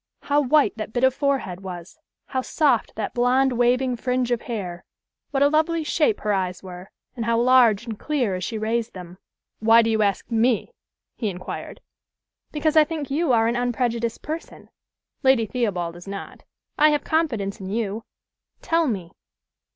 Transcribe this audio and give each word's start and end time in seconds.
How 0.23 0.41
white 0.41 0.75
that 0.77 0.93
bit 0.93 1.03
of 1.03 1.13
forehead 1.13 1.59
was! 1.59 1.99
How 2.25 2.41
soft 2.41 2.95
that 2.95 3.13
blonde, 3.13 3.53
waving 3.53 3.97
fringe 3.97 4.31
of 4.31 4.41
hair! 4.41 4.83
What 5.29 5.43
a 5.43 5.47
lovely 5.47 5.83
shape 5.83 6.21
her 6.21 6.33
eyes 6.33 6.63
were, 6.63 6.89
and 7.15 7.25
how 7.25 7.39
large 7.39 7.85
and 7.85 7.99
clear 7.99 8.33
as 8.33 8.43
she 8.43 8.57
raised 8.57 8.93
them! 8.93 9.19
"Why 9.59 9.83
do 9.83 9.91
you 9.91 10.01
ask 10.01 10.31
me?" 10.31 10.73
he 11.15 11.29
inquired. 11.29 11.81
"Because 12.51 12.75
I 12.75 12.83
think 12.83 13.11
you 13.11 13.31
are 13.31 13.47
an 13.47 13.55
unprejudiced 13.55 14.23
person. 14.23 14.69
Lady 15.21 15.45
Theobald 15.45 15.95
is 15.95 16.07
not. 16.07 16.41
I 16.79 16.89
have 16.89 17.03
confidence 17.03 17.59
in 17.59 17.69
you. 17.69 18.03
Tell 18.63 18.87
me." 18.87 19.11